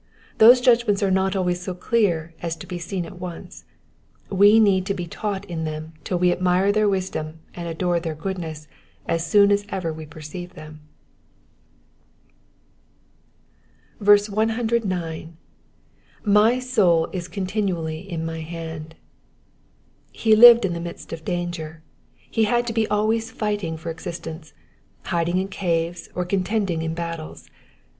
Those 0.39 0.61
judgments 0.61 1.03
are 1.03 1.11
not 1.11 1.35
always 1.35 1.61
so 1.61 1.75
clear 1.75 2.33
as 2.41 2.55
to 2.55 2.65
be 2.65 2.79
seen 2.79 3.05
at 3.05 3.19
once; 3.19 3.65
we 4.31 4.59
need 4.59 4.83
to 4.87 4.95
be 4.95 5.05
taught 5.05 5.45
in 5.45 5.63
them 5.63 5.93
till 6.03 6.17
we 6.17 6.31
admire 6.31 6.71
their 6.71 6.89
wisdom 6.89 7.37
and 7.53 7.67
adore 7.67 7.99
their 7.99 8.15
goodness 8.15 8.67
as 9.05 9.23
soon 9.23 9.51
as 9.51 9.63
ever 9.69 9.93
we 9.93 10.07
perceive 10.07 10.55
them. 10.55 10.81
109. 13.99 15.37
^^My 16.25 16.57
Boulis 16.57 17.29
cantinttally 17.29 18.07
in 18.07 18.25
my 18.25 18.41
Tiand,''^ 18.43 18.93
He 20.11 20.35
lived 20.35 20.65
in 20.65 20.73
the 20.73 20.79
midst 20.81 21.13
of 21.13 21.23
danger. 21.23 21.83
He 22.17 22.45
had 22.45 22.65
to 22.65 22.73
be 22.73 22.87
always 22.87 23.29
fighting 23.29 23.77
for 23.77 23.91
existence— 23.91 24.53
hiding 25.13 25.37
in 25.37 25.49
caves, 25.49 26.09
or 26.15 26.25
contending 26.25 26.81
in 26.81 26.95
battles. 26.95 27.51